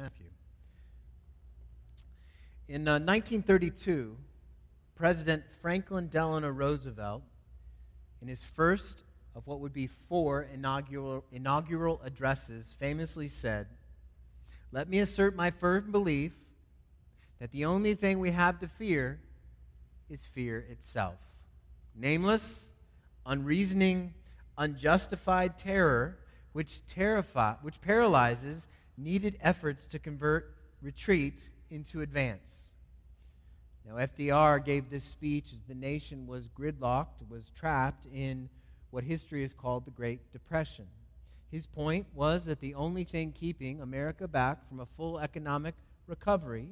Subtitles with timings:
[0.00, 0.28] Matthew.
[2.68, 4.16] In uh, 1932,
[4.94, 7.22] President Franklin Delano Roosevelt,
[8.22, 9.02] in his first
[9.36, 13.66] of what would be four inaugural, inaugural addresses, famously said,
[14.72, 16.32] Let me assert my firm belief
[17.38, 19.20] that the only thing we have to fear
[20.08, 21.16] is fear itself.
[21.94, 22.70] Nameless,
[23.26, 24.14] unreasoning,
[24.56, 26.16] unjustified terror
[26.52, 32.74] which, terrify, which paralyzes needed efforts to convert retreat into advance.
[33.86, 38.48] Now, FDR gave this speech as the nation was gridlocked, was trapped in
[38.90, 40.86] what history is called the Great Depression.
[41.50, 45.74] His point was that the only thing keeping America back from a full economic
[46.06, 46.68] recovery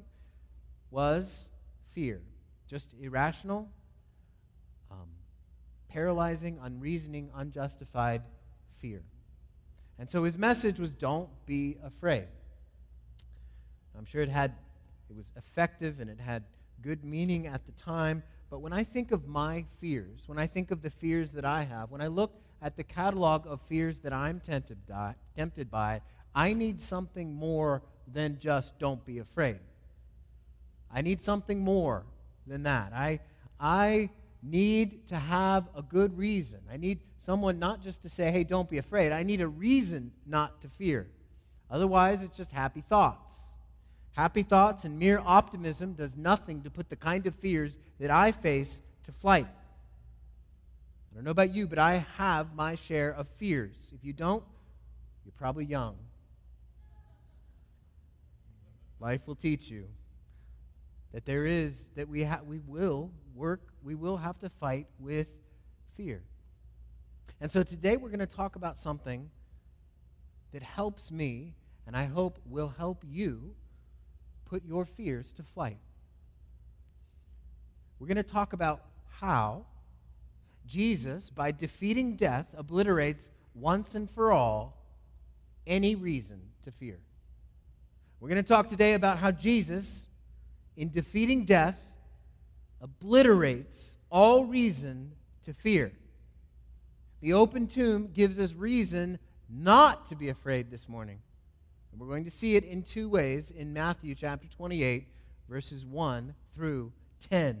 [0.91, 1.49] was
[1.91, 2.21] fear.
[2.67, 3.67] Just irrational,
[4.91, 5.09] um,
[5.89, 8.21] paralyzing, unreasoning, unjustified
[8.77, 9.01] fear.
[9.99, 12.25] And so his message was don't be afraid.
[13.97, 14.53] I'm sure it had
[15.09, 16.43] it was effective and it had
[16.81, 20.71] good meaning at the time, but when I think of my fears, when I think
[20.71, 24.13] of the fears that I have, when I look at the catalog of fears that
[24.13, 26.01] I'm tempted by, tempted by,
[26.33, 29.59] I need something more than just don't be afraid.
[30.91, 32.05] I need something more
[32.47, 32.93] than that.
[32.93, 33.19] I,
[33.59, 34.09] I
[34.41, 36.59] need to have a good reason.
[36.71, 39.11] I need someone not just to say, hey, don't be afraid.
[39.11, 41.05] I need a reason not to fear.
[41.69, 43.35] Otherwise, it's just happy thoughts.
[44.13, 48.31] Happy thoughts and mere optimism does nothing to put the kind of fears that I
[48.31, 49.45] face to flight.
[49.45, 53.75] I don't know about you, but I have my share of fears.
[53.93, 54.43] If you don't,
[55.23, 55.97] you're probably young.
[58.99, 59.85] Life will teach you
[61.13, 65.27] that there is that we ha- we will work we will have to fight with
[65.95, 66.23] fear
[67.41, 69.29] and so today we're going to talk about something
[70.51, 71.55] that helps me
[71.87, 73.55] and i hope will help you
[74.45, 75.77] put your fears to flight
[77.99, 78.85] we're going to talk about
[79.19, 79.65] how
[80.65, 84.77] jesus by defeating death obliterates once and for all
[85.67, 86.99] any reason to fear
[88.19, 90.09] we're going to talk today about how jesus
[90.79, 91.77] in defeating death,
[92.81, 95.11] obliterates all reason
[95.43, 95.91] to fear.
[97.21, 99.19] The open tomb gives us reason
[99.49, 101.19] not to be afraid this morning.
[101.97, 105.05] We're going to see it in two ways in Matthew chapter 28,
[105.49, 106.93] verses 1 through
[107.29, 107.59] 10.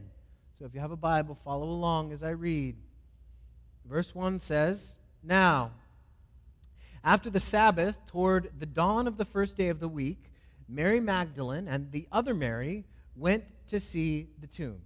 [0.57, 2.77] So if you have a Bible, follow along as I read.
[3.85, 5.71] Verse 1 says, Now,
[7.03, 10.31] after the Sabbath, toward the dawn of the first day of the week,
[10.69, 12.85] Mary Magdalene and the other Mary
[13.17, 14.79] went to see the tomb.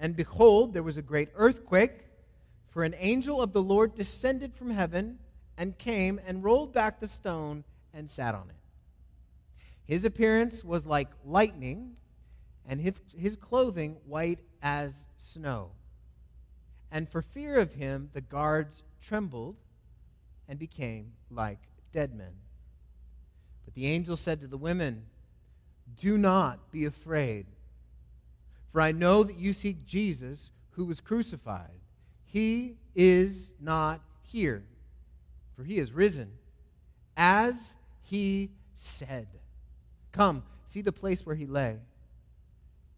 [0.00, 1.92] And behold, there was a great earthquake,
[2.76, 5.18] for an angel of the Lord descended from heaven
[5.56, 7.64] and came and rolled back the stone
[7.94, 8.56] and sat on it.
[9.86, 11.92] His appearance was like lightning,
[12.68, 15.70] and his, his clothing white as snow.
[16.92, 19.56] And for fear of him, the guards trembled
[20.46, 22.34] and became like dead men.
[23.64, 25.06] But the angel said to the women,
[25.98, 27.46] Do not be afraid.
[28.70, 31.80] For I know that you seek Jesus who was crucified.
[32.32, 34.64] He is not here,
[35.56, 36.32] for he is risen,
[37.16, 39.28] as he said.
[40.12, 41.78] Come, see the place where he lay.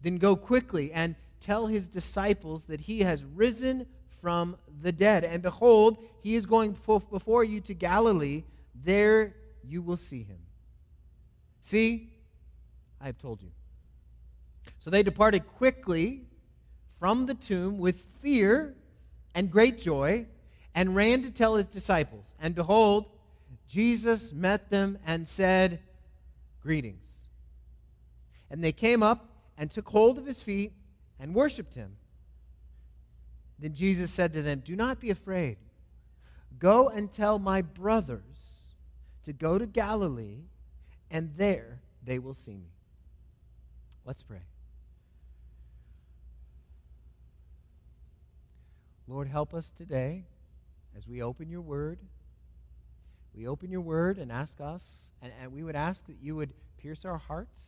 [0.00, 3.86] Then go quickly and tell his disciples that he has risen
[4.20, 5.24] from the dead.
[5.24, 6.76] And behold, he is going
[7.10, 8.44] before you to Galilee.
[8.84, 9.34] There
[9.64, 10.38] you will see him.
[11.62, 12.10] See,
[13.00, 13.50] I have told you.
[14.80, 16.22] So they departed quickly
[16.98, 18.74] from the tomb with fear
[19.38, 20.26] and great joy
[20.74, 22.34] and ran to tell his disciples.
[22.40, 23.06] And behold,
[23.68, 25.78] Jesus met them and said,
[26.60, 27.08] Greetings.
[28.50, 30.72] And they came up and took hold of his feet
[31.20, 31.92] and worshiped him.
[33.60, 35.58] Then Jesus said to them, Do not be afraid.
[36.58, 38.22] Go and tell my brothers
[39.24, 40.40] to go to Galilee,
[41.12, 42.72] and there they will see me.
[44.04, 44.42] Let's pray.
[49.08, 50.24] Lord, help us today
[50.94, 51.98] as we open your word.
[53.34, 54.84] We open your word and ask us,
[55.22, 57.62] and, and we would ask that you would pierce our hearts.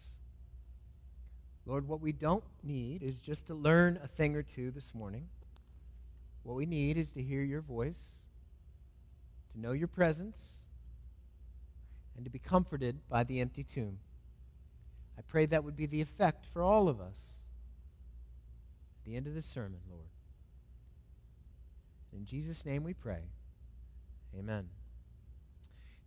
[1.65, 5.29] Lord, what we don't need is just to learn a thing or two this morning.
[6.43, 8.27] What we need is to hear your voice,
[9.55, 10.39] to know your presence,
[12.17, 13.99] and to be comforted by the empty tomb.
[15.17, 17.41] I pray that would be the effect for all of us
[18.99, 20.09] at the end of this sermon, Lord.
[22.13, 23.23] In Jesus' name we pray.
[24.39, 24.69] Amen.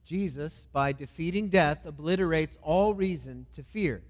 [0.05, 4.01] Jesus, by defeating death, obliterates all reason to fear.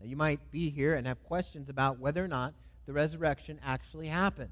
[0.00, 2.54] Now, you might be here and have questions about whether or not
[2.86, 4.50] the resurrection actually happened.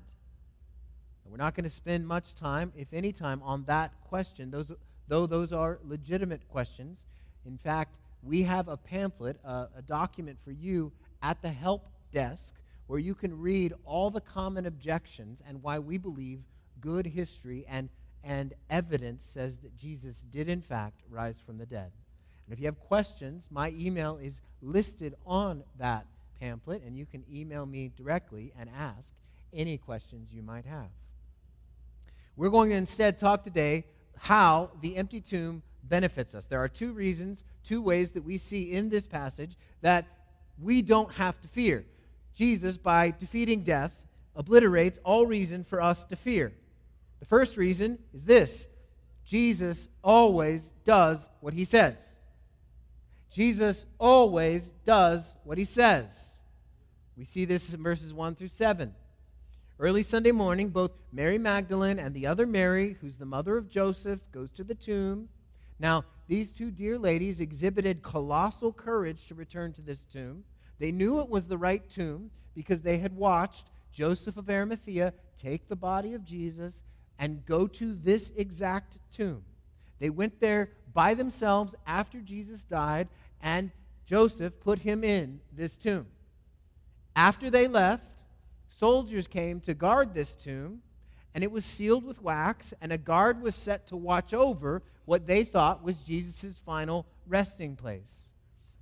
[1.28, 4.72] we're not going to spend much time, if any time, on that question, those,
[5.06, 7.06] though those are legitimate questions.
[7.46, 10.90] In fact, we have a pamphlet, a, a document for you
[11.22, 12.54] at the help desk
[12.88, 16.40] where you can read all the common objections and why we believe
[16.81, 17.88] good history and,
[18.23, 21.91] and evidence says that Jesus did, in fact, rise from the dead.
[22.47, 26.06] And if you have questions, my email is listed on that
[26.41, 29.12] pamphlet, and you can email me directly and ask
[29.53, 30.88] any questions you might have.
[32.37, 33.85] We're going to instead talk today
[34.17, 36.47] how the empty tomb benefits us.
[36.47, 40.06] There are two reasons, two ways that we see in this passage that
[40.61, 41.85] we don't have to fear.
[42.35, 43.93] Jesus, by defeating death,
[44.37, 46.53] obliterates all reason for us to fear.
[47.20, 48.67] The first reason is this
[49.25, 52.19] Jesus always does what he says.
[53.31, 56.40] Jesus always does what he says.
[57.17, 58.93] We see this in verses 1 through 7.
[59.78, 64.20] Early Sunday morning, both Mary Magdalene and the other Mary, who's the mother of Joseph,
[64.32, 65.28] goes to the tomb.
[65.78, 70.44] Now, these two dear ladies exhibited colossal courage to return to this tomb.
[70.78, 75.69] They knew it was the right tomb because they had watched Joseph of Arimathea take
[75.69, 76.82] the body of Jesus
[77.20, 79.44] and go to this exact tomb.
[80.00, 83.08] They went there by themselves after Jesus died,
[83.43, 83.70] and
[84.06, 86.06] Joseph put him in this tomb.
[87.14, 88.25] After they left,
[88.70, 90.81] soldiers came to guard this tomb,
[91.34, 95.26] and it was sealed with wax, and a guard was set to watch over what
[95.26, 98.31] they thought was Jesus' final resting place.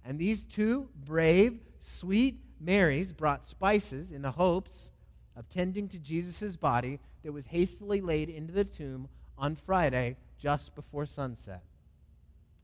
[0.04, 4.92] And these two brave, sweet Marys brought spices in the hopes
[5.38, 9.08] of tending to Jesus' body that was hastily laid into the tomb
[9.38, 11.62] on Friday just before sunset.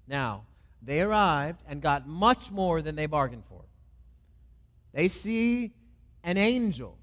[0.08, 0.44] Now,
[0.82, 3.62] they arrived and got much more than they bargained for.
[4.92, 5.72] They see
[6.24, 6.98] an angel.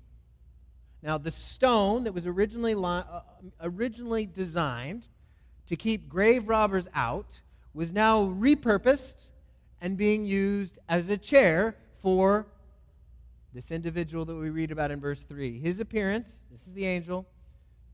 [1.02, 3.22] Now, the stone that was originally, li- uh,
[3.62, 5.08] originally designed
[5.68, 7.40] to keep grave robbers out
[7.74, 9.30] was now repurposed
[9.80, 12.46] and being used as a chair for
[13.54, 15.60] this individual that we read about in verse 3.
[15.60, 17.26] His appearance, this is the angel,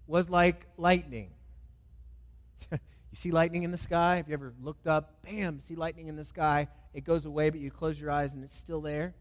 [0.05, 1.31] was like lightning.
[2.71, 2.77] you
[3.13, 4.17] see lightning in the sky?
[4.17, 5.23] Have you ever looked up?
[5.23, 6.67] Bam, see lightning in the sky.
[6.93, 9.13] It goes away, but you close your eyes and it's still there.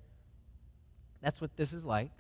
[1.23, 2.13] That's what this is like.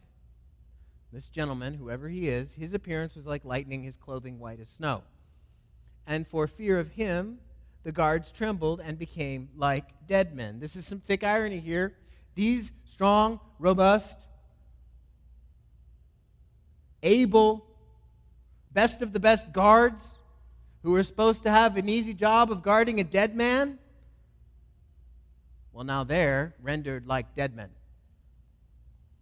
[1.12, 5.02] This gentleman, whoever he is, his appearance was like lightning, his clothing white as snow.
[6.06, 7.38] And for fear of him,
[7.84, 10.58] the guards trembled and became like dead men.
[10.58, 11.94] This is some thick irony here.
[12.36, 14.28] These strong, robust,
[17.02, 17.66] able,
[18.72, 20.14] best of the best guards
[20.84, 23.78] who were supposed to have an easy job of guarding a dead man,
[25.72, 27.70] well, now they're rendered like dead men.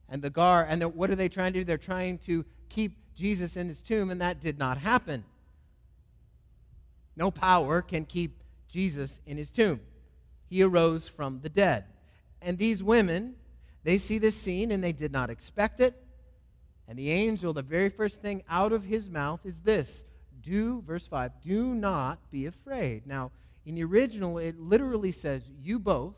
[0.09, 1.65] And the guard, and what are they trying to do?
[1.65, 5.25] They're trying to keep Jesus in his tomb, and that did not happen.
[7.17, 9.81] No power can keep Jesus in his tomb.
[10.49, 11.85] He arose from the dead.
[12.45, 13.35] And these women,
[13.83, 16.01] they see this scene and they did not expect it.
[16.87, 20.05] And the angel, the very first thing out of his mouth is this
[20.43, 23.07] Do, verse 5, do not be afraid.
[23.07, 23.31] Now,
[23.65, 26.15] in the original, it literally says, You both,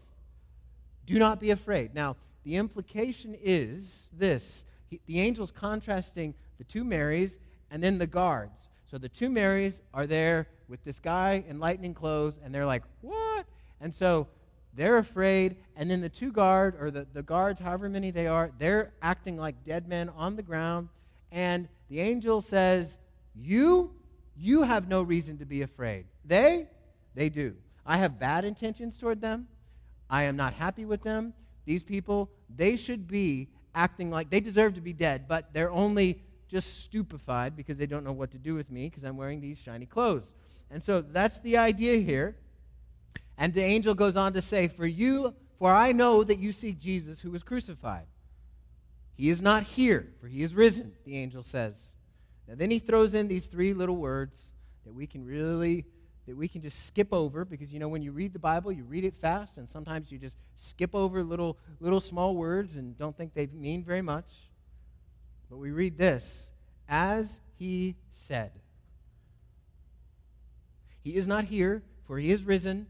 [1.04, 1.94] do not be afraid.
[1.94, 7.38] Now, the implication is this he, the angel's contrasting the two Marys
[7.70, 8.68] and then the guards.
[8.90, 12.82] So the two Marys are there with this guy in lightning clothes, and they're like,
[13.00, 13.46] What?
[13.80, 14.26] And so
[14.76, 18.50] they're afraid, and then the two guard, or the, the guards, however many they are,
[18.58, 20.88] they're acting like dead men on the ground.
[21.32, 22.98] And the angel says,
[23.34, 23.92] You,
[24.36, 26.04] you have no reason to be afraid.
[26.24, 26.68] They,
[27.14, 27.54] they do.
[27.86, 29.48] I have bad intentions toward them.
[30.10, 31.32] I am not happy with them.
[31.64, 36.22] These people, they should be acting like they deserve to be dead, but they're only
[36.48, 39.58] just stupefied because they don't know what to do with me because I'm wearing these
[39.58, 40.32] shiny clothes.
[40.70, 42.36] And so that's the idea here.
[43.38, 46.78] And the angel goes on to say, For you, for I know that you seek
[46.78, 48.06] Jesus who was crucified.
[49.16, 51.94] He is not here, for he is risen, the angel says.
[52.46, 54.40] Now then he throws in these three little words
[54.84, 55.84] that we can really
[56.26, 58.82] that we can just skip over because you know when you read the Bible, you
[58.82, 63.16] read it fast and sometimes you just skip over little little small words and don't
[63.16, 64.26] think they mean very much.
[65.48, 66.50] But we read this,
[66.88, 68.50] as he said.
[71.02, 72.88] He is not here, for he is risen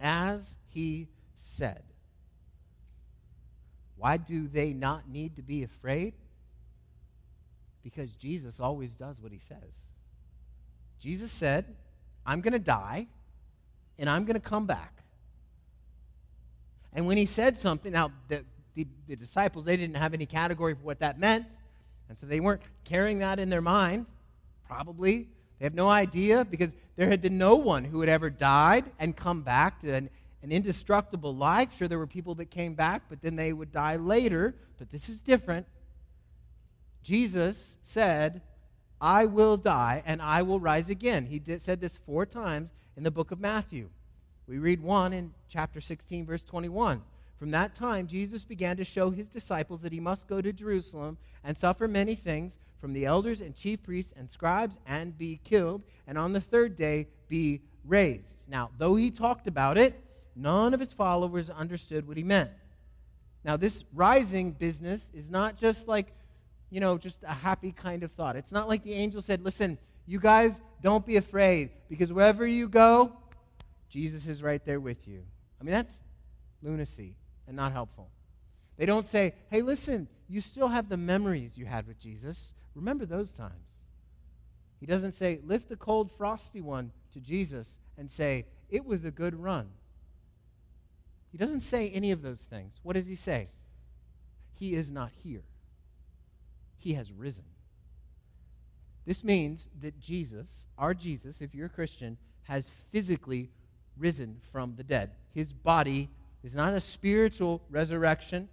[0.00, 1.82] as he said.
[3.96, 6.14] Why do they not need to be afraid?
[7.82, 9.72] Because Jesus always does what he says.
[11.00, 11.64] Jesus said,
[12.26, 13.06] I'm going to die.
[13.98, 14.92] and I'm going to come back.
[16.92, 20.74] And when he said something, now the, the, the, disciples, they didn't have any category
[20.74, 21.46] for what that meant.
[22.08, 24.06] And so they weren't carrying that in their mind,
[24.66, 25.28] probably.
[25.58, 29.16] They have no idea because there had been no one who had ever died and
[29.16, 30.10] come back to an,
[30.42, 31.70] an indestructible life.
[31.76, 34.54] Sure, there were people that came back, but then they would die later.
[34.78, 35.66] But this is different.
[37.02, 38.42] Jesus said,
[39.00, 41.26] I will die and I will rise again.
[41.26, 43.88] He did, said this four times in the book of Matthew.
[44.48, 47.02] We read one in chapter 16, verse 21.
[47.38, 51.18] From that time, Jesus began to show his disciples that he must go to Jerusalem
[51.44, 55.82] and suffer many things from the elders and chief priests and scribes and be killed,
[56.06, 58.44] and on the third day be raised.
[58.46, 60.00] Now, though he talked about it,
[60.36, 62.52] none of his followers understood what he meant.
[63.44, 66.14] Now, this rising business is not just like,
[66.70, 68.36] you know, just a happy kind of thought.
[68.36, 72.68] It's not like the angel said, listen, you guys, don't be afraid, because wherever you
[72.68, 73.10] go,
[73.88, 75.24] Jesus is right there with you.
[75.60, 75.98] I mean, that's
[76.62, 77.16] lunacy
[77.48, 78.10] and not helpful.
[78.76, 82.52] They don't say, hey, listen, you still have the memories you had with Jesus.
[82.74, 83.52] Remember those times.
[84.80, 89.10] He doesn't say, lift the cold, frosty one to Jesus and say, it was a
[89.10, 89.68] good run.
[91.32, 92.74] He doesn't say any of those things.
[92.82, 93.48] What does he say?
[94.58, 95.44] He is not here,
[96.76, 97.44] he has risen.
[99.06, 103.50] This means that Jesus, our Jesus, if you're a Christian, has physically
[103.96, 105.12] risen from the dead.
[105.32, 106.08] His body
[106.42, 108.48] is not a spiritual resurrection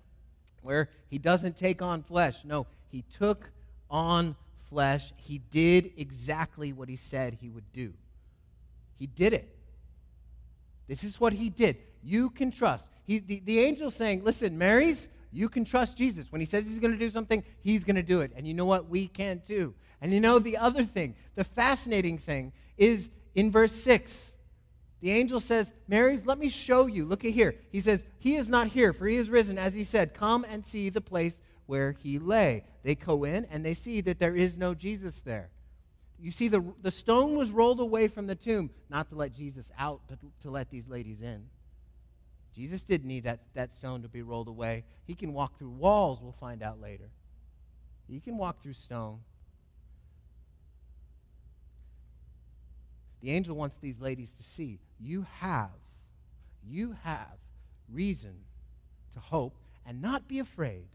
[0.64, 2.38] where he doesn't take on flesh.
[2.44, 3.50] No, he took
[3.90, 4.36] on
[4.70, 5.14] flesh.
[5.18, 7.94] He did exactly what he said he would do.
[8.98, 9.56] He did it.
[10.88, 11.78] This is what he did.
[12.04, 12.88] You can trust.
[13.06, 16.32] He, the, the angel saying, Listen, Mary's, you can trust Jesus.
[16.32, 18.32] When he says he's going to do something, he's going to do it.
[18.36, 18.90] And you know what?
[18.90, 19.74] We can too.
[20.02, 24.33] And you know the other thing, the fascinating thing is in verse 6.
[25.04, 27.04] The angel says, Mary's, let me show you.
[27.04, 27.56] Look at here.
[27.74, 29.58] He says, He is not here, for he is risen.
[29.58, 32.64] As he said, Come and see the place where he lay.
[32.84, 35.50] They go in and they see that there is no Jesus there.
[36.18, 39.74] You see, the, the stone was rolled away from the tomb, not to let Jesus
[39.78, 41.50] out, but to let these ladies in.
[42.56, 44.86] Jesus didn't need that, that stone to be rolled away.
[45.06, 47.10] He can walk through walls, we'll find out later.
[48.08, 49.20] He can walk through stone.
[53.24, 55.70] The angel wants these ladies to see you have,
[56.62, 57.38] you have
[57.90, 58.36] reason
[59.14, 60.88] to hope and not be afraid.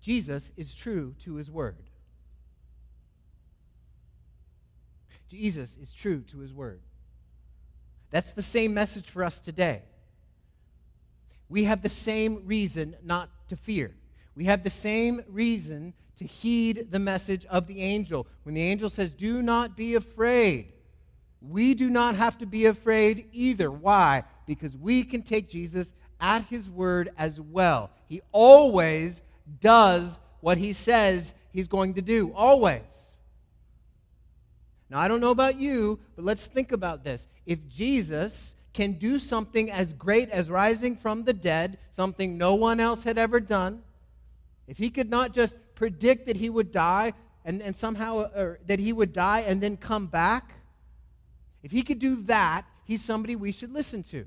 [0.00, 1.90] Jesus is true to his word.
[5.28, 6.80] Jesus is true to his word.
[8.12, 9.82] That's the same message for us today.
[11.48, 13.96] We have the same reason not to fear.
[14.38, 18.24] We have the same reason to heed the message of the angel.
[18.44, 20.74] When the angel says, Do not be afraid,
[21.42, 23.68] we do not have to be afraid either.
[23.68, 24.22] Why?
[24.46, 27.90] Because we can take Jesus at his word as well.
[28.06, 29.22] He always
[29.60, 32.32] does what he says he's going to do.
[32.32, 32.82] Always.
[34.88, 37.26] Now, I don't know about you, but let's think about this.
[37.44, 42.78] If Jesus can do something as great as rising from the dead, something no one
[42.78, 43.82] else had ever done,
[44.68, 48.58] if he could not just predict that he would die and, and somehow uh, or
[48.66, 50.52] that he would die and then come back,
[51.62, 54.26] if he could do that, he's somebody we should listen to.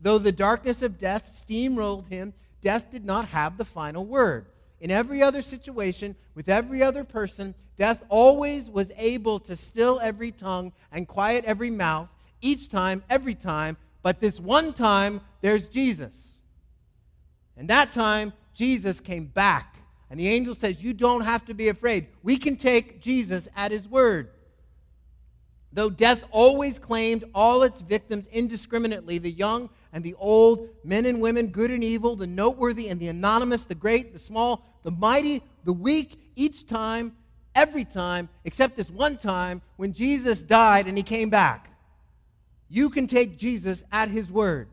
[0.00, 4.46] Though the darkness of death steamrolled him, death did not have the final word.
[4.80, 10.32] In every other situation, with every other person, death always was able to still every
[10.32, 12.08] tongue and quiet every mouth,
[12.40, 13.76] each time, every time.
[14.02, 16.38] But this one time, there's Jesus.
[17.56, 19.76] And that time, Jesus came back
[20.10, 22.08] and the angel says, You don't have to be afraid.
[22.22, 24.30] We can take Jesus at his word.
[25.72, 31.20] Though death always claimed all its victims indiscriminately the young and the old, men and
[31.20, 35.42] women, good and evil, the noteworthy and the anonymous, the great, the small, the mighty,
[35.64, 37.14] the weak, each time,
[37.54, 41.70] every time, except this one time when Jesus died and he came back.
[42.68, 44.68] You can take Jesus at his word.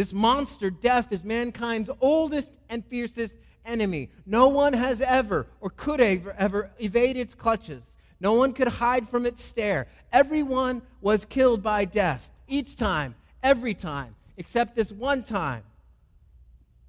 [0.00, 3.34] This monster, death, is mankind's oldest and fiercest
[3.66, 4.08] enemy.
[4.24, 7.98] No one has ever or could ever, ever evade its clutches.
[8.18, 9.88] No one could hide from its stare.
[10.10, 12.30] Everyone was killed by death.
[12.48, 15.64] Each time, every time, except this one time.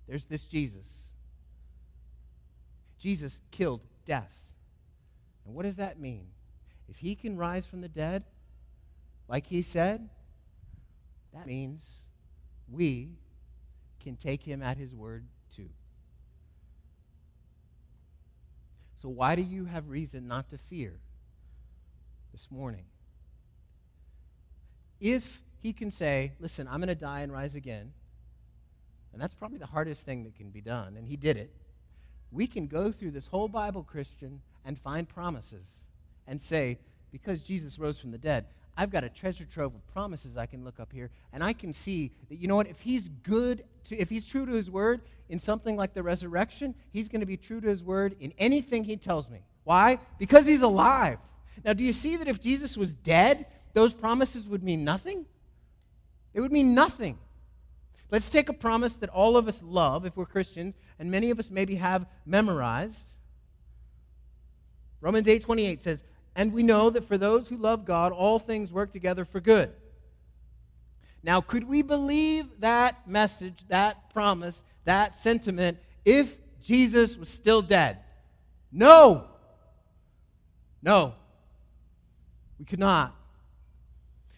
[0.08, 1.12] There's this Jesus.
[2.98, 4.32] Jesus killed death.
[5.46, 6.28] And what does that mean?
[6.88, 8.24] If he can rise from the dead,
[9.28, 10.08] like he said,
[11.34, 12.01] that means
[12.72, 13.10] we
[14.00, 15.26] can take him at his word
[15.56, 15.70] too.
[19.02, 21.00] So, why do you have reason not to fear
[22.32, 22.86] this morning?
[25.02, 27.92] if he can say, Listen, I'm going to die and rise again,
[29.12, 31.52] and that's probably the hardest thing that can be done, and he did it,
[32.32, 35.86] we can go through this whole Bible, Christian, and find promises
[36.28, 36.78] and say,
[37.12, 38.46] Because Jesus rose from the dead,
[38.78, 41.74] I've got a treasure trove of promises I can look up here, and I can
[41.74, 45.02] see that, you know what, if he's good, to, if he's true to his word
[45.30, 48.84] in something like the resurrection, he's going to be true to his word in anything
[48.84, 49.40] he tells me.
[49.64, 50.00] Why?
[50.18, 51.20] Because he's alive.
[51.64, 55.26] Now, do you see that if Jesus was dead, those promises would mean nothing?
[56.34, 57.18] It would mean nothing.
[58.10, 61.40] Let's take a promise that all of us love if we're Christians, and many of
[61.40, 63.16] us maybe have memorized.
[65.00, 66.04] Romans 8:28 says,
[66.36, 69.74] "And we know that for those who love God, all things work together for good."
[71.24, 78.00] Now, could we believe that message, that promise, that sentiment if Jesus was still dead?
[78.72, 79.28] No.
[80.82, 81.14] No.
[82.58, 83.16] We could not.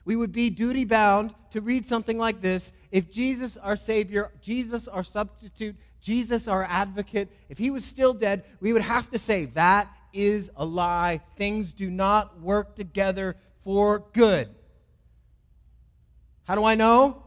[0.06, 4.88] We would be duty bound to read something like this if Jesus, our Savior, Jesus,
[4.88, 9.46] our substitute, Jesus, our advocate, if he was still dead, we would have to say,
[9.46, 11.22] that is a lie.
[11.38, 14.50] Things do not work together for good.
[16.44, 17.24] How do I know?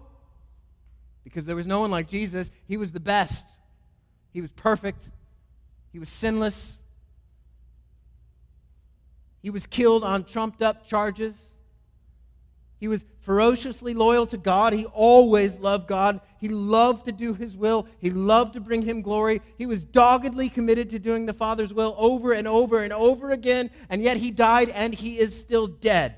[1.25, 2.50] Because there was no one like Jesus.
[2.68, 3.47] He was the best,
[4.33, 5.09] he was perfect,
[5.92, 6.80] he was sinless.
[9.42, 11.54] He was killed on trumped up charges.
[12.78, 14.73] He was ferociously loyal to God.
[14.73, 16.21] He always loved God.
[16.38, 17.87] He loved to do His will.
[17.99, 19.40] He loved to bring Him glory.
[19.56, 23.71] He was doggedly committed to doing the Father's will over and over and over again,
[23.88, 26.16] and yet He died and He is still dead.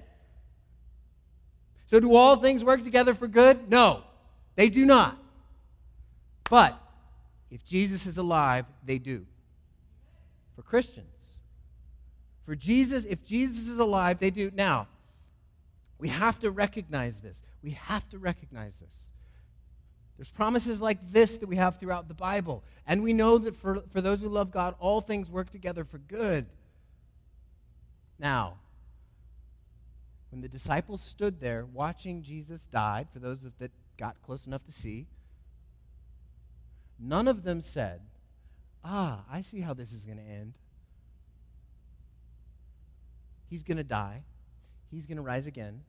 [1.87, 3.71] So, do all things work together for good?
[3.71, 4.03] No,
[4.57, 5.17] they do not.
[6.51, 6.79] But
[7.51, 9.25] if Jesus is alive, they do.
[10.57, 11.07] For Christians.
[12.45, 14.51] For Jesus, if Jesus is alive, they do.
[14.55, 14.89] Now,
[15.99, 17.43] we have to recognize this.
[17.63, 18.95] We have to recognize this.
[20.17, 22.65] There's promises like this that we have throughout the Bible.
[22.87, 25.99] And we know that for, for those who love God, all things work together for
[25.99, 26.47] good.
[28.19, 28.59] Now,
[30.31, 34.73] when the disciples stood there watching Jesus die, for those that got close enough to
[34.73, 35.07] see,
[36.99, 38.01] none of them said,
[38.85, 40.55] Ah, I see how this is going to end.
[43.49, 44.23] He's going to die
[44.91, 45.81] he's going to rise again.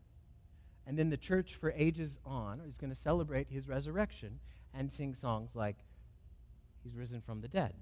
[0.89, 4.39] And then the church, for ages on, is going to celebrate his resurrection
[4.73, 5.75] and sing songs like,
[6.83, 7.75] He's risen from the dead.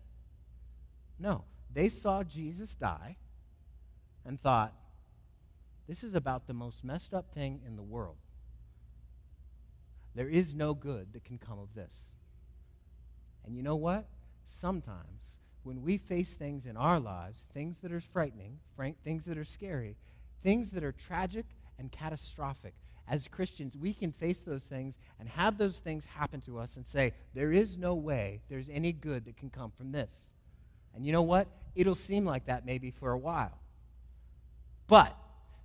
[1.17, 3.15] No, they saw Jesus die
[4.25, 4.73] and thought,
[5.87, 8.17] This is about the most messed up thing in the world.
[10.13, 11.95] There is no good that can come of this.
[13.45, 14.09] And you know what?
[14.47, 19.37] Sometimes when we face things in our lives, things that are frightening, frank, things that
[19.37, 19.95] are scary,
[20.43, 21.45] things that are tragic
[21.79, 22.73] and catastrophic.
[23.09, 26.85] As Christians, we can face those things and have those things happen to us and
[26.85, 30.27] say, there is no way there's any good that can come from this.
[30.93, 31.47] And you know what?
[31.75, 33.59] It'll seem like that maybe for a while.
[34.87, 35.15] But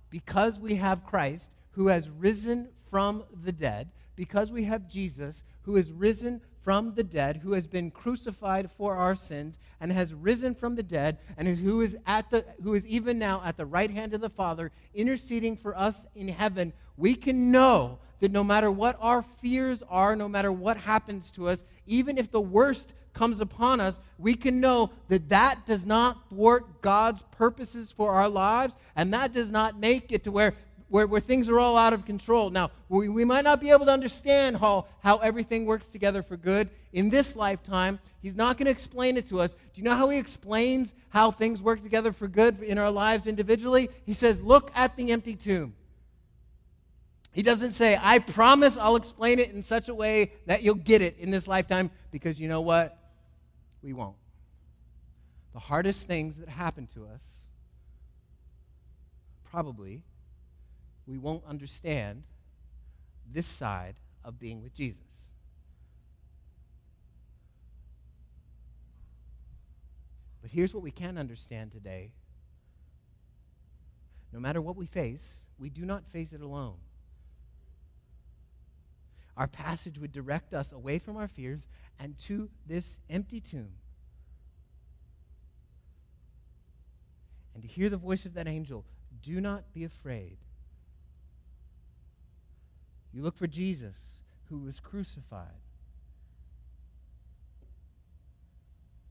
[0.09, 5.75] because we have Christ who has risen from the dead, because we have Jesus who
[5.75, 10.55] has risen from the dead, who has been crucified for our sins and has risen
[10.55, 13.91] from the dead, and who is, at the, who is even now at the right
[13.91, 18.71] hand of the Father, interceding for us in heaven, we can know that no matter
[18.71, 23.39] what our fears are, no matter what happens to us, even if the worst comes
[23.39, 28.75] upon us, we can know that that does not thwart God's purposes for our lives,
[28.95, 30.55] and that does not make it to where
[30.93, 32.51] where, where things are all out of control.
[32.51, 36.37] Now, we, we might not be able to understand how, how everything works together for
[36.37, 37.97] good in this lifetime.
[38.21, 39.53] He's not going to explain it to us.
[39.53, 43.25] Do you know how he explains how things work together for good in our lives
[43.25, 43.89] individually?
[44.05, 45.73] He says, Look at the empty tomb.
[47.31, 51.01] He doesn't say, I promise I'll explain it in such a way that you'll get
[51.01, 52.95] it in this lifetime, because you know what?
[53.81, 54.17] We won't.
[55.53, 57.23] The hardest things that happen to us
[59.49, 60.03] probably
[61.07, 62.23] we won't understand
[63.31, 65.01] this side of being with Jesus.
[70.41, 72.11] But here's what we can understand today.
[74.31, 76.75] No matter what we face, we do not face it alone.
[79.37, 81.67] Our passage would direct us away from our fears
[81.99, 83.71] and to this empty tomb.
[87.53, 88.85] And to hear the voice of that angel,
[89.21, 90.37] do not be afraid.
[93.13, 95.47] You look for Jesus, who was crucified.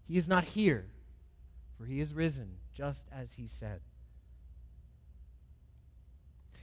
[0.08, 0.86] He is not here,
[1.78, 3.80] for he is risen, just as he said.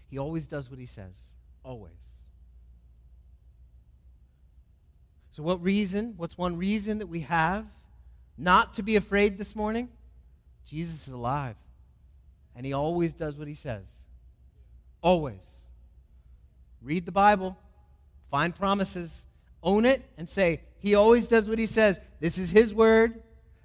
[0.09, 1.13] He always does what he says
[1.63, 1.93] always.
[5.31, 6.15] So, what reason?
[6.17, 7.65] What's one reason that we have
[8.37, 9.89] not to be afraid this morning?
[10.67, 11.55] Jesus is alive.
[12.55, 13.85] And he always does what he says.
[15.01, 15.58] Always.
[16.81, 17.57] Read the Bible,
[18.31, 19.27] find promises,
[19.61, 21.99] own it, and say, He always does what he says.
[22.19, 23.21] This is his word.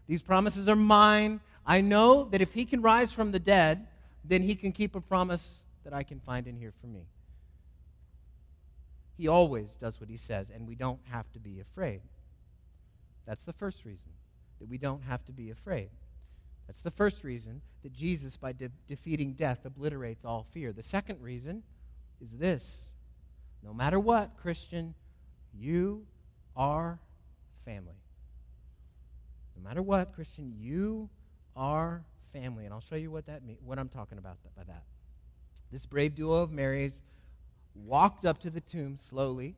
[0.07, 1.41] These promises are mine.
[1.67, 3.87] I know that if he can rise from the dead,
[4.25, 7.07] then he can keep a promise that I can find in here for me.
[9.17, 12.01] He always does what he says, and we don't have to be afraid.
[13.27, 14.13] That's the first reason,
[14.59, 15.91] that we don't have to be afraid.
[16.67, 20.73] That's the first reason that Jesus, by de- defeating death, obliterates all fear.
[20.73, 21.63] The second reason
[22.21, 22.94] is this
[23.65, 24.95] no matter what, Christian,
[25.57, 26.07] you
[26.57, 26.99] are
[27.65, 27.95] family.
[29.57, 31.09] No matter what, Christian, you
[31.57, 32.65] are family.
[32.65, 34.83] And I'll show you what that mean, what I'm talking about by that.
[35.73, 37.03] This brave duo of Marys
[37.75, 39.57] walked up to the tomb slowly,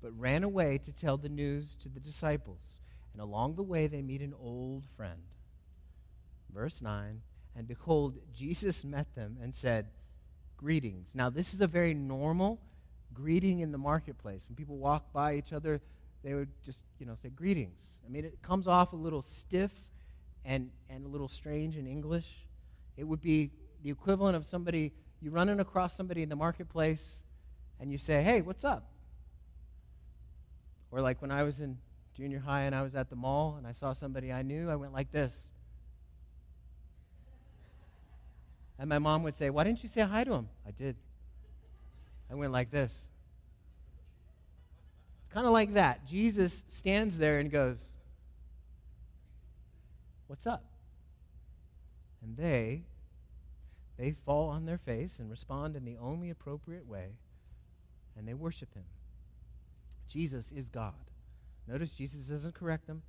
[0.00, 2.80] but ran away to tell the news to the disciples.
[3.12, 5.20] And along the way, they meet an old friend.
[6.52, 7.20] Verse 9
[7.56, 9.86] And behold, Jesus met them and said,
[10.56, 11.14] Greetings.
[11.14, 12.60] Now, this is a very normal
[13.14, 14.42] greeting in the marketplace.
[14.48, 15.80] When people walk by each other,
[16.22, 17.82] they would just, you know, say greetings.
[18.06, 19.72] I mean, it comes off a little stiff
[20.44, 22.26] and, and a little strange in English.
[22.96, 23.50] It would be
[23.82, 27.22] the equivalent of somebody, you running across somebody in the marketplace
[27.80, 28.90] and you say, hey, what's up?
[30.90, 31.78] Or like when I was in
[32.16, 34.76] junior high and I was at the mall and I saw somebody I knew, I
[34.76, 35.34] went like this.
[38.78, 40.48] And my mom would say, Why didn't you say hi to him?
[40.66, 40.96] I did.
[42.30, 43.08] I went like this.
[45.24, 46.06] It's kind of like that.
[46.06, 47.78] Jesus stands there and goes,
[50.26, 50.64] What's up?
[52.22, 52.84] And they
[53.98, 57.10] they fall on their face and respond in the only appropriate way
[58.16, 58.84] and they worship him.
[60.08, 60.94] Jesus is God.
[61.66, 63.02] Notice Jesus doesn't correct them.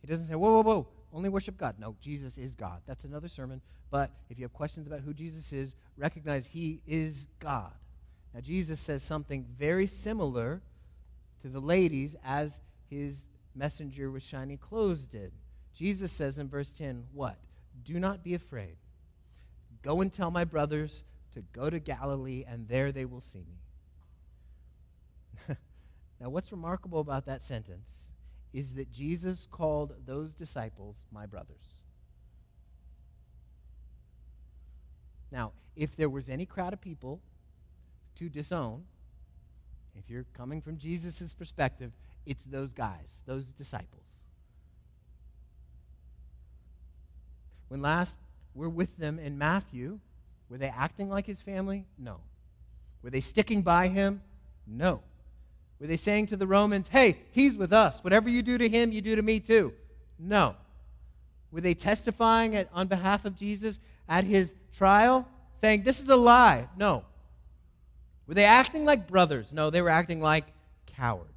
[0.00, 1.76] He doesn't say, whoa, whoa, whoa, only worship God.
[1.78, 2.80] No, Jesus is God.
[2.86, 3.60] That's another sermon.
[3.90, 7.72] But if you have questions about who Jesus is, recognize he is God.
[8.38, 10.62] Now, Jesus says something very similar
[11.42, 15.32] to the ladies as his messenger with shiny clothes did.
[15.74, 17.36] Jesus says in verse 10, What?
[17.84, 18.76] Do not be afraid.
[19.82, 21.02] Go and tell my brothers
[21.34, 23.40] to go to Galilee, and there they will see
[25.48, 25.56] me.
[26.20, 28.12] now, what's remarkable about that sentence
[28.52, 31.82] is that Jesus called those disciples my brothers.
[35.32, 37.20] Now, if there was any crowd of people
[38.18, 38.84] to disown,
[39.96, 41.92] if you're coming from Jesus' perspective,
[42.26, 44.02] it's those guys, those disciples.
[47.68, 48.16] When last
[48.54, 49.98] we're with them in Matthew,
[50.48, 51.84] were they acting like his family?
[51.98, 52.18] No.
[53.02, 54.22] Were they sticking by him?
[54.66, 55.00] No.
[55.80, 58.02] Were they saying to the Romans, hey, he's with us.
[58.02, 59.72] Whatever you do to him, you do to me too?
[60.18, 60.56] No.
[61.52, 63.78] Were they testifying at, on behalf of Jesus
[64.08, 65.28] at his trial,
[65.60, 66.68] saying, this is a lie?
[66.76, 67.04] No.
[68.28, 69.52] Were they acting like brothers?
[69.52, 70.44] No, they were acting like
[70.86, 71.32] cowards.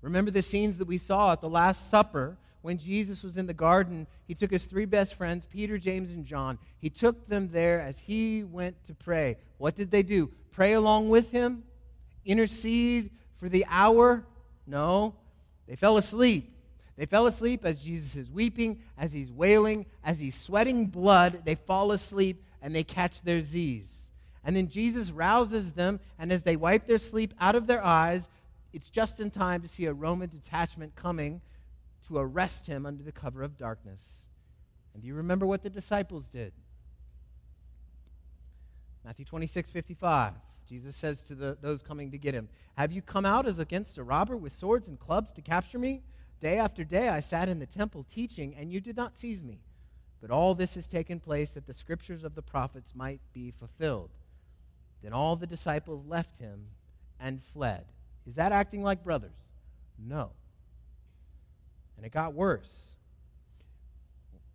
[0.00, 3.52] Remember the scenes that we saw at the Last Supper when Jesus was in the
[3.52, 6.58] garden, he took his three best friends, Peter, James, and John.
[6.78, 9.36] He took them there as he went to pray.
[9.58, 10.30] What did they do?
[10.50, 11.64] Pray along with him?
[12.24, 14.24] intercede for the hour?
[14.66, 15.14] No.
[15.66, 16.50] They fell asleep.
[16.96, 21.42] They fell asleep as Jesus is weeping, as he's wailing, as he's sweating blood.
[21.44, 24.03] They fall asleep and they catch their Z's.
[24.44, 28.28] And then Jesus rouses them, and as they wipe their sleep out of their eyes,
[28.72, 31.40] it's just in time to see a Roman detachment coming
[32.08, 34.26] to arrest him under the cover of darkness.
[34.92, 36.52] And do you remember what the disciples did?
[39.04, 40.32] Matthew 26, 55.
[40.68, 43.98] Jesus says to the, those coming to get him, Have you come out as against
[43.98, 46.02] a robber with swords and clubs to capture me?
[46.40, 49.60] Day after day I sat in the temple teaching, and you did not seize me.
[50.20, 54.10] But all this has taken place that the scriptures of the prophets might be fulfilled.
[55.04, 56.68] Then all the disciples left him
[57.20, 57.84] and fled.
[58.26, 59.36] Is that acting like brothers?
[59.98, 60.30] No.
[61.98, 62.96] And it got worse.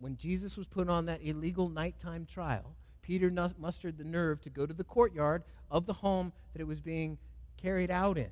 [0.00, 4.66] When Jesus was put on that illegal nighttime trial, Peter mustered the nerve to go
[4.66, 7.16] to the courtyard of the home that it was being
[7.56, 8.30] carried out in.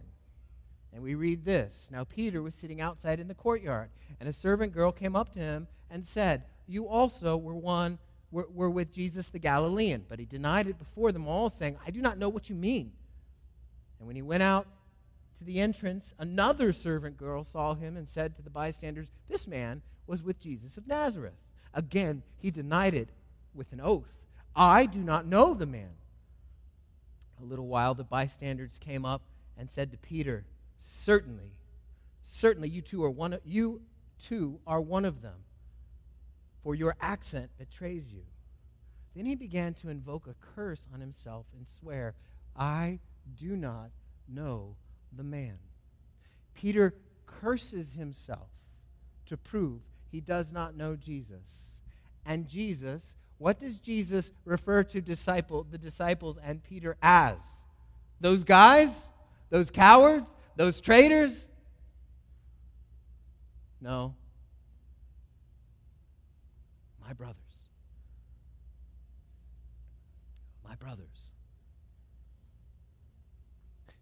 [0.92, 4.72] And we read this Now Peter was sitting outside in the courtyard, and a servant
[4.72, 7.98] girl came up to him and said, You also were one
[8.30, 10.04] were, were with Jesus the Galilean.
[10.08, 12.92] But he denied it before them all, saying, I do not know what you mean.
[13.98, 14.66] And when he went out
[15.38, 19.82] to the entrance, another servant girl saw him and said to the bystanders, This man
[20.06, 21.34] was with Jesus of Nazareth.
[21.74, 23.08] Again, he denied it
[23.54, 24.16] with an oath.
[24.54, 25.90] I do not know the man.
[27.40, 29.22] A little while, the bystanders came up
[29.56, 30.44] and said to Peter,
[30.80, 31.52] Certainly,
[32.24, 33.80] certainly you two are one of, you
[34.20, 35.34] too are one of them,
[36.68, 38.20] for your accent betrays you.
[39.16, 42.12] Then he began to invoke a curse on himself and swear,
[42.54, 42.98] I
[43.40, 43.88] do not
[44.28, 44.76] know
[45.16, 45.56] the man.
[46.52, 46.92] Peter
[47.24, 48.50] curses himself
[49.24, 49.80] to prove
[50.12, 51.78] he does not know Jesus.
[52.26, 57.38] And Jesus, what does Jesus refer to disciple, the disciples and Peter as?
[58.20, 59.08] Those guys?
[59.48, 60.28] Those cowards?
[60.54, 61.46] Those traitors?
[63.80, 64.16] No.
[67.08, 67.36] My brothers.
[70.62, 71.32] My brothers.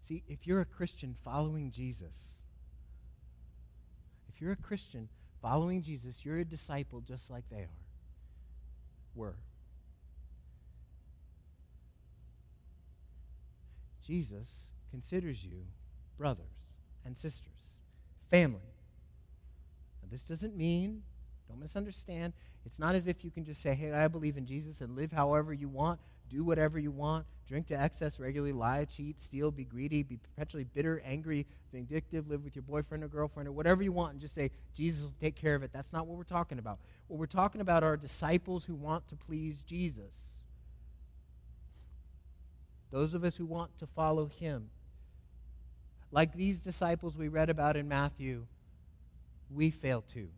[0.03, 2.33] See, if you're a Christian following Jesus,
[4.27, 5.07] if you're a Christian
[5.41, 7.69] following Jesus, you're a disciple just like they are.
[9.15, 9.37] Were.
[14.05, 15.63] Jesus considers you
[16.17, 16.45] brothers
[17.05, 17.79] and sisters,
[18.29, 18.73] family.
[20.01, 21.03] Now, this doesn't mean,
[21.47, 22.33] don't misunderstand,
[22.65, 25.11] it's not as if you can just say, hey, I believe in Jesus and live
[25.11, 29.63] however you want, do whatever you want, drink to excess regularly, lie, cheat, steal, be
[29.63, 33.91] greedy, be perpetually bitter, angry, vindictive, live with your boyfriend or girlfriend or whatever you
[33.91, 35.71] want, and just say, Jesus will take care of it.
[35.71, 36.79] That's not what we're talking about.
[37.07, 40.43] What we're talking about are disciples who want to please Jesus.
[42.91, 44.69] Those of us who want to follow him.
[46.11, 48.45] Like these disciples we read about in Matthew,
[49.53, 50.29] we fail too.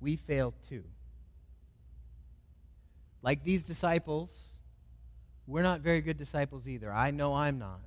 [0.00, 0.84] We fail too.
[3.22, 4.36] Like these disciples,
[5.46, 6.92] we're not very good disciples either.
[6.92, 7.80] I know I'm not.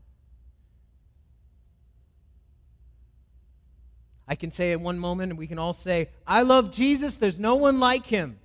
[4.27, 7.39] I can say in one moment, and we can all say, I love Jesus, there's
[7.39, 8.39] no one like him.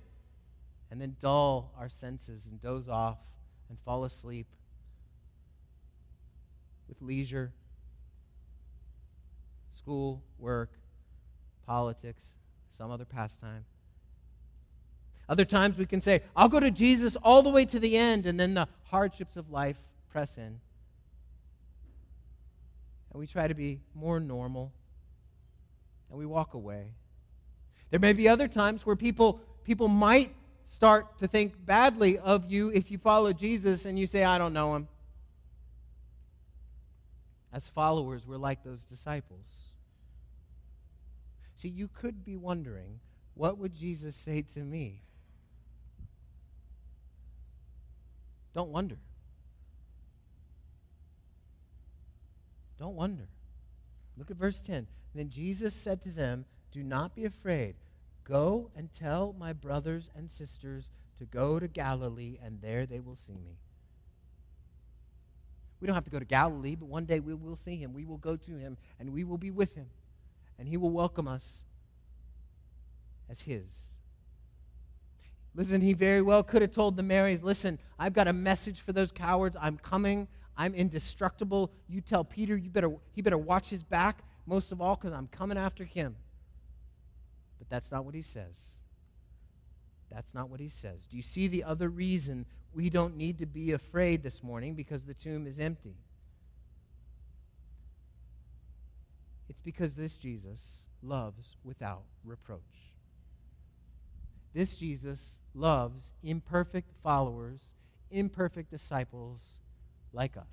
[0.91, 3.17] And then dull our senses and doze off
[3.69, 4.47] and fall asleep
[6.87, 7.53] with leisure,
[9.77, 10.71] school, work,
[11.65, 12.33] politics,
[12.79, 13.65] some other pastime.
[15.27, 18.25] Other times we can say, I'll go to Jesus all the way to the end,
[18.25, 19.75] and then the hardships of life
[20.09, 20.61] press in.
[23.11, 24.71] And we try to be more normal,
[26.09, 26.93] and we walk away.
[27.91, 30.33] There may be other times where people, people might
[30.65, 34.53] start to think badly of you if you follow Jesus and you say, I don't
[34.53, 34.87] know him.
[37.51, 39.68] As followers, we're like those disciples.
[41.61, 43.01] See, you could be wondering,
[43.33, 45.01] what would Jesus say to me?
[48.53, 48.97] Don't wonder.
[52.79, 53.27] Don't wonder.
[54.17, 54.87] Look at verse 10.
[55.13, 57.75] Then Jesus said to them, Do not be afraid.
[58.23, 63.17] Go and tell my brothers and sisters to go to Galilee, and there they will
[63.17, 63.57] see me.
[65.81, 67.93] We don't have to go to Galilee, but one day we will see him.
[67.93, 69.87] We will go to him, and we will be with him,
[70.59, 71.63] and he will welcome us
[73.29, 73.63] as his.
[75.55, 78.93] Listen, he very well could have told the Marys, listen, I've got a message for
[78.93, 79.57] those cowards.
[79.59, 80.27] I'm coming.
[80.57, 81.71] I'm indestructible.
[81.87, 85.27] You tell Peter you better, he better watch his back, most of all, because I'm
[85.27, 86.15] coming after him.
[87.57, 88.79] But that's not what he says.
[90.11, 91.05] That's not what he says.
[91.09, 95.03] Do you see the other reason we don't need to be afraid this morning because
[95.03, 95.95] the tomb is empty?
[99.49, 102.61] It's because this Jesus loves without reproach.
[104.53, 107.73] This Jesus loves imperfect followers,
[108.11, 109.57] imperfect disciples
[110.13, 110.45] like us.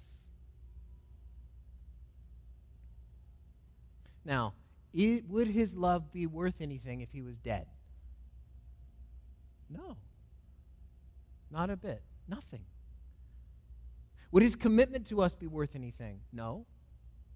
[4.24, 4.54] Now,
[4.92, 7.66] it, would his love be worth anything if he was dead?
[9.68, 9.96] No.
[11.50, 12.02] Not a bit.
[12.28, 12.62] Nothing.
[14.32, 16.20] Would his commitment to us be worth anything?
[16.32, 16.66] No.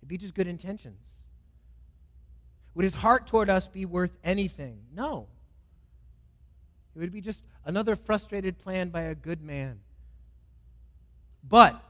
[0.01, 1.21] It'd be just good intentions.
[2.75, 4.79] Would his heart toward us be worth anything?
[4.95, 5.27] No.
[6.95, 9.81] It would be just another frustrated plan by a good man.
[11.47, 11.83] But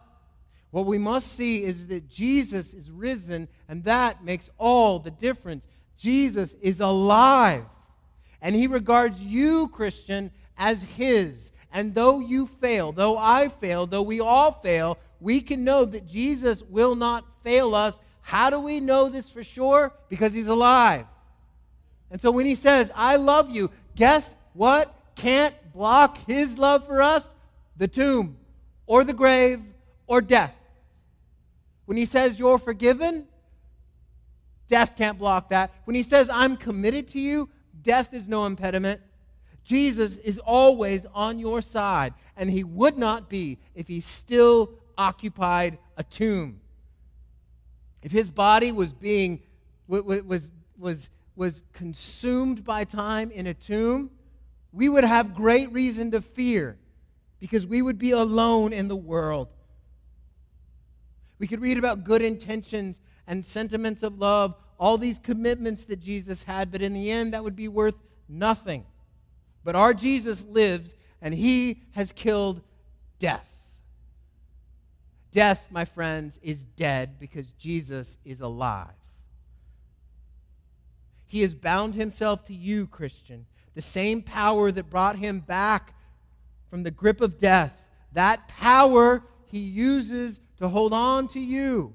[0.70, 5.66] what we must see is that Jesus is risen, and that makes all the difference.
[5.96, 7.64] Jesus is alive,
[8.40, 11.52] and he regards you, Christian, as his.
[11.72, 16.06] And though you fail, though I fail, though we all fail, we can know that
[16.06, 18.00] Jesus will not fail us.
[18.22, 19.92] How do we know this for sure?
[20.08, 21.06] Because he's alive.
[22.10, 27.02] And so when he says, I love you, guess what can't block his love for
[27.02, 27.34] us?
[27.76, 28.36] The tomb,
[28.86, 29.60] or the grave,
[30.06, 30.54] or death.
[31.86, 33.26] When he says you're forgiven,
[34.68, 35.72] death can't block that.
[35.84, 37.48] When he says I'm committed to you,
[37.82, 39.00] death is no impediment.
[39.64, 45.78] Jesus is always on your side, and he would not be if he still occupied
[45.96, 46.60] a tomb.
[48.02, 49.42] If his body was being
[49.86, 54.10] was was was consumed by time in a tomb,
[54.72, 56.76] we would have great reason to fear
[57.38, 59.48] because we would be alone in the world.
[61.38, 66.42] We could read about good intentions and sentiments of love, all these commitments that Jesus
[66.42, 67.94] had, but in the end, that would be worth
[68.28, 68.84] nothing.
[69.64, 72.60] But our Jesus lives, and he has killed
[73.18, 73.59] death.
[75.32, 78.88] Death, my friends, is dead because Jesus is alive.
[81.26, 83.46] He has bound himself to you, Christian.
[83.74, 85.94] The same power that brought him back
[86.68, 91.92] from the grip of death, that power he uses to hold on to you.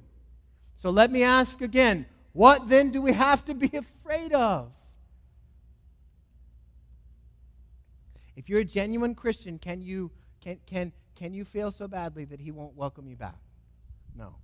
[0.78, 4.70] So let me ask again what then do we have to be afraid of?
[8.36, 12.40] If you're a genuine Christian, can you, can, can, can you fail so badly that
[12.40, 13.40] he won't welcome you back?
[14.18, 14.36] No.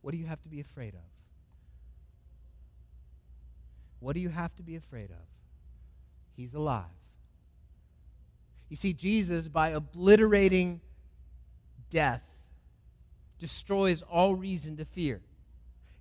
[0.00, 1.00] What do you have to be afraid of?
[4.00, 5.26] What do you have to be afraid of?
[6.36, 6.84] He's alive.
[8.68, 10.80] You see, Jesus, by obliterating
[11.90, 12.22] death,
[13.38, 15.20] destroys all reason to fear.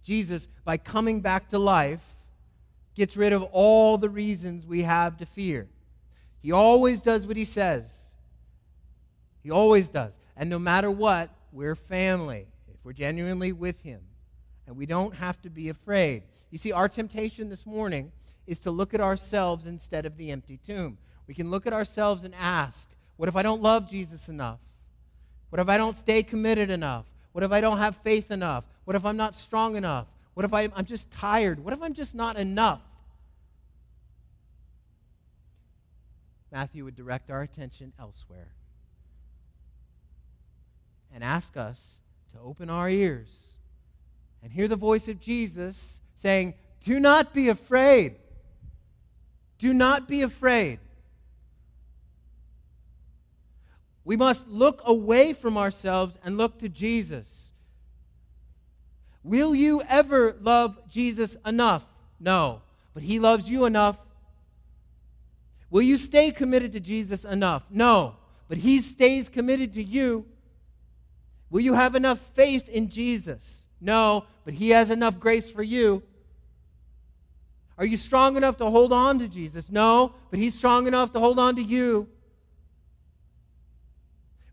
[0.03, 2.01] Jesus, by coming back to life,
[2.95, 5.67] gets rid of all the reasons we have to fear.
[6.41, 8.04] He always does what he says.
[9.45, 10.19] He always does.
[10.35, 14.01] And no matter what, we're family if we're genuinely with him.
[14.65, 16.23] And we don't have to be afraid.
[16.49, 18.11] You see, our temptation this morning
[18.47, 20.97] is to look at ourselves instead of the empty tomb.
[21.27, 24.57] We can look at ourselves and ask, what if I don't love Jesus enough?
[25.51, 27.05] What if I don't stay committed enough?
[27.31, 28.63] What if I don't have faith enough?
[28.85, 30.07] What if I'm not strong enough?
[30.33, 31.63] What if I, am just tired?
[31.63, 32.81] What if I'm just not enough?
[36.51, 38.47] Matthew would direct our attention elsewhere
[41.15, 41.99] and ask us
[42.33, 43.29] to open our ears
[44.43, 48.15] and hear the voice of Jesus saying, Do not be afraid.
[49.57, 50.79] Do not be afraid.
[54.03, 57.53] We must look away from ourselves and look to Jesus.
[59.23, 61.83] Will you ever love Jesus enough?
[62.19, 62.61] No.
[62.93, 63.97] But he loves you enough.
[65.71, 67.63] Will you stay committed to Jesus enough?
[67.71, 68.17] No.
[68.49, 70.25] But he stays committed to you.
[71.49, 73.65] Will you have enough faith in Jesus?
[73.79, 74.25] No.
[74.43, 76.03] But he has enough grace for you.
[77.77, 79.69] Are you strong enough to hold on to Jesus?
[79.69, 80.13] No.
[80.29, 82.07] But he's strong enough to hold on to you.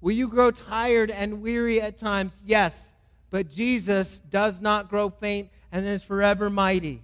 [0.02, 2.38] Will you grow tired and weary at times?
[2.44, 2.92] Yes,
[3.30, 7.02] but Jesus does not grow faint and is forever mighty.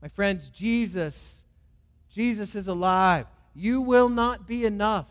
[0.00, 1.42] My friends, Jesus,
[2.14, 3.26] Jesus is alive.
[3.54, 5.06] You will not be enough,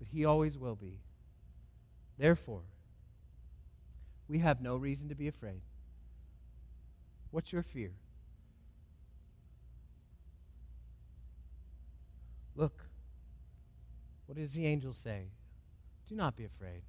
[0.00, 0.99] but he always will be.
[2.20, 2.60] Therefore,
[4.28, 5.62] we have no reason to be afraid.
[7.30, 7.92] What's your fear?
[12.54, 12.84] Look,
[14.26, 15.28] what does the angel say?
[16.10, 16.82] Do not be afraid.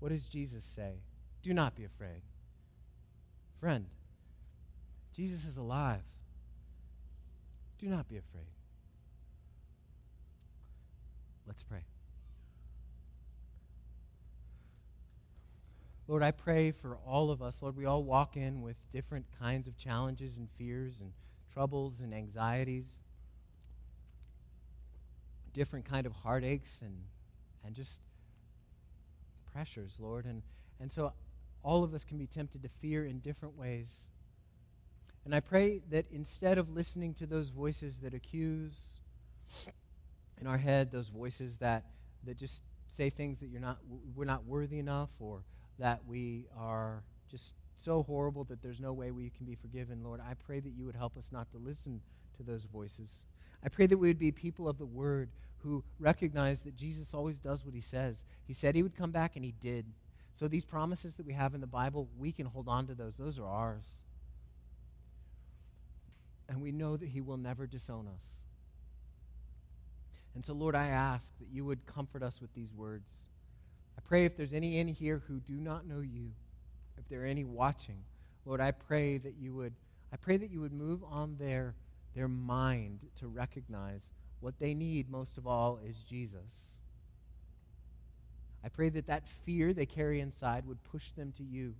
[0.00, 0.96] What does Jesus say?
[1.42, 2.20] Do not be afraid.
[3.58, 3.86] Friend,
[5.16, 6.02] Jesus is alive.
[7.78, 8.50] Do not be afraid.
[11.46, 11.84] Let's pray.
[16.08, 17.62] Lord, I pray for all of us.
[17.62, 21.12] Lord, we all walk in with different kinds of challenges and fears and
[21.52, 22.98] troubles and anxieties
[25.56, 26.94] different kind of heartaches and,
[27.64, 27.98] and just
[29.52, 30.26] pressures, Lord.
[30.26, 30.42] And,
[30.78, 31.14] and so
[31.62, 33.88] all of us can be tempted to fear in different ways.
[35.24, 38.98] And I pray that instead of listening to those voices that accuse
[40.38, 41.86] in our head, those voices that,
[42.24, 43.78] that just say things that you're not,
[44.14, 45.42] we're not worthy enough or
[45.78, 50.20] that we are just so horrible that there's no way we can be forgiven, Lord,
[50.20, 52.00] I pray that you would help us not to listen
[52.36, 53.24] to those voices.
[53.64, 57.38] I pray that we would be people of the word who recognize that Jesus always
[57.38, 58.24] does what he says.
[58.46, 59.86] He said he would come back, and he did.
[60.38, 63.14] So these promises that we have in the Bible, we can hold on to those.
[63.18, 63.86] Those are ours.
[66.48, 68.22] And we know that he will never disown us.
[70.34, 73.08] And so, Lord, I ask that you would comfort us with these words.
[73.98, 76.30] I pray if there's any in here who do not know you,
[76.98, 77.98] if there are any watching,
[78.44, 79.74] Lord, I pray that you would,
[80.12, 81.74] I pray that you would move on their,
[82.14, 84.02] their mind to recognize
[84.40, 86.76] what they need most of all is Jesus.
[88.64, 91.74] I pray that that fear they carry inside would push them to you.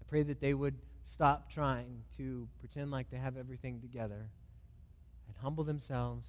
[0.00, 0.74] I pray that they would
[1.04, 4.28] stop trying to pretend like they have everything together
[5.26, 6.26] and humble themselves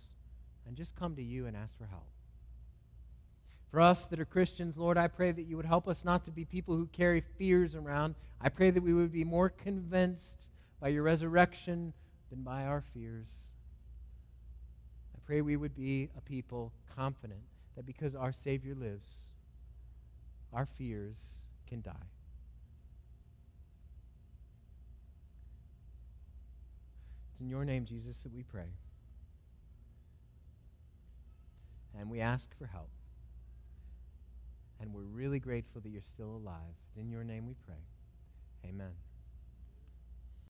[0.68, 2.08] and just come to you and ask for help.
[3.74, 6.32] For us that are Christians, Lord, I pray that you would help us not to
[6.32, 8.14] be people who carry fears around.
[8.40, 10.48] I pray that we would be more convinced
[10.80, 11.92] by your resurrection
[12.30, 13.26] than by our fears.
[15.16, 17.40] I pray we would be a people confident
[17.76, 19.10] that because our Savior lives,
[20.54, 21.18] our fears
[21.68, 21.94] can die.
[27.32, 28.70] It's in your name, Jesus, that we pray.
[32.00, 32.90] And we ask for help.
[34.84, 36.76] And we're really grateful that you're still alive.
[36.98, 37.80] In your name we pray.
[38.70, 38.92] Amen.